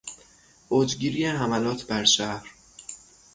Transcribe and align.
اوجگیری 0.69 1.25
حملات 1.25 1.87
بر 1.87 2.03
شهر 2.03 2.47